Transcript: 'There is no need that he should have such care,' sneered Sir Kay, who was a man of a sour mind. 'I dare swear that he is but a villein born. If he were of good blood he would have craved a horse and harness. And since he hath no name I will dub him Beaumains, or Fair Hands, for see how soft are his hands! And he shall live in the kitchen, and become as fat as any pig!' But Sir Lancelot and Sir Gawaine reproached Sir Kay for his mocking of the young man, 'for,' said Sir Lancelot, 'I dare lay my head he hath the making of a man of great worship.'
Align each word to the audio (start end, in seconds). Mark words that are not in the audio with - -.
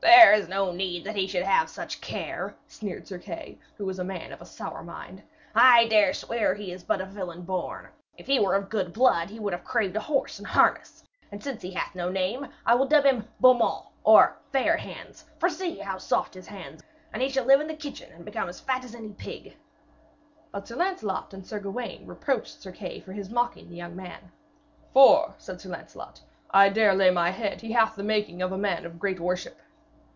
'There 0.00 0.32
is 0.32 0.48
no 0.48 0.70
need 0.70 1.02
that 1.04 1.16
he 1.16 1.26
should 1.26 1.42
have 1.42 1.68
such 1.68 2.00
care,' 2.00 2.54
sneered 2.68 3.06
Sir 3.06 3.18
Kay, 3.18 3.58
who 3.76 3.84
was 3.84 3.98
a 3.98 4.04
man 4.04 4.30
of 4.30 4.40
a 4.40 4.46
sour 4.46 4.82
mind. 4.82 5.22
'I 5.56 5.88
dare 5.88 6.14
swear 6.14 6.50
that 6.54 6.62
he 6.62 6.70
is 6.72 6.84
but 6.84 7.00
a 7.00 7.04
villein 7.04 7.42
born. 7.42 7.88
If 8.16 8.26
he 8.26 8.38
were 8.38 8.54
of 8.54 8.68
good 8.70 8.92
blood 8.92 9.28
he 9.28 9.40
would 9.40 9.52
have 9.52 9.64
craved 9.64 9.96
a 9.96 10.00
horse 10.00 10.38
and 10.38 10.46
harness. 10.46 11.02
And 11.32 11.42
since 11.42 11.62
he 11.62 11.72
hath 11.72 11.96
no 11.96 12.10
name 12.12 12.46
I 12.64 12.74
will 12.76 12.86
dub 12.86 13.04
him 13.04 13.26
Beaumains, 13.40 13.86
or 14.04 14.38
Fair 14.52 14.76
Hands, 14.76 15.24
for 15.38 15.48
see 15.48 15.78
how 15.78 15.98
soft 15.98 16.36
are 16.36 16.38
his 16.38 16.46
hands! 16.46 16.82
And 17.12 17.20
he 17.20 17.28
shall 17.28 17.44
live 17.44 17.60
in 17.60 17.66
the 17.66 17.74
kitchen, 17.74 18.10
and 18.12 18.24
become 18.24 18.48
as 18.48 18.60
fat 18.60 18.84
as 18.84 18.94
any 18.94 19.12
pig!' 19.12 19.56
But 20.52 20.68
Sir 20.68 20.76
Lancelot 20.76 21.34
and 21.34 21.44
Sir 21.44 21.58
Gawaine 21.58 22.06
reproached 22.06 22.62
Sir 22.62 22.70
Kay 22.72 23.00
for 23.00 23.12
his 23.12 23.30
mocking 23.30 23.64
of 23.64 23.70
the 23.70 23.76
young 23.76 23.96
man, 23.96 24.30
'for,' 24.92 25.34
said 25.38 25.60
Sir 25.60 25.70
Lancelot, 25.70 26.22
'I 26.52 26.68
dare 26.70 26.94
lay 26.94 27.10
my 27.10 27.30
head 27.30 27.60
he 27.62 27.72
hath 27.72 27.96
the 27.96 28.04
making 28.04 28.40
of 28.42 28.52
a 28.52 28.58
man 28.58 28.86
of 28.86 29.00
great 29.00 29.18
worship.' 29.18 29.60